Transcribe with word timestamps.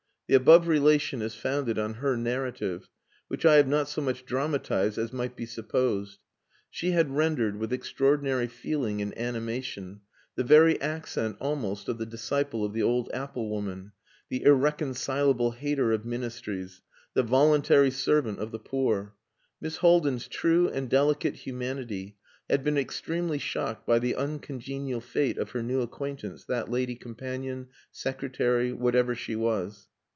The 0.33 0.37
above 0.37 0.65
relation 0.69 1.21
is 1.21 1.35
founded 1.35 1.77
on 1.77 1.95
her 1.95 2.15
narrative, 2.15 2.87
which 3.27 3.45
I 3.45 3.55
have 3.55 3.67
not 3.67 3.89
so 3.89 4.01
much 4.01 4.25
dramatized 4.25 4.97
as 4.97 5.11
might 5.11 5.35
be 5.35 5.45
supposed. 5.45 6.19
She 6.69 6.91
had 6.91 7.11
rendered, 7.13 7.57
with 7.57 7.73
extraordinary 7.73 8.47
feeling 8.47 9.01
and 9.01 9.17
animation, 9.17 9.99
the 10.35 10.45
very 10.45 10.79
accent 10.79 11.35
almost 11.41 11.89
of 11.89 11.97
the 11.97 12.05
disciple 12.05 12.63
of 12.63 12.71
the 12.71 12.81
old 12.81 13.09
apple 13.13 13.49
woman, 13.49 13.91
the 14.29 14.43
irreconcilable 14.43 15.51
hater 15.51 15.91
of 15.91 16.05
Ministries, 16.05 16.81
the 17.13 17.23
voluntary 17.23 17.91
servant 17.91 18.39
of 18.39 18.51
the 18.51 18.57
poor. 18.59 19.13
Miss 19.59 19.79
Haldin's 19.81 20.29
true 20.29 20.69
and 20.69 20.89
delicate 20.89 21.35
humanity 21.35 22.15
had 22.49 22.63
been 22.63 22.77
extremely 22.77 23.37
shocked 23.37 23.85
by 23.85 23.99
the 23.99 24.15
uncongenial 24.15 25.01
fate 25.01 25.37
of 25.37 25.49
her 25.49 25.61
new 25.61 25.81
acquaintance, 25.81 26.45
that 26.45 26.71
lady 26.71 26.95
companion, 26.95 27.67
secretary, 27.91 28.71
whatever 28.71 29.13
she 29.13 29.35
was. 29.35 29.89